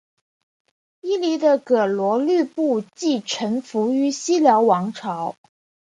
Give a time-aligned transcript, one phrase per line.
[1.01, 5.35] 伊犁的葛逻禄部即臣服于西辽王朝。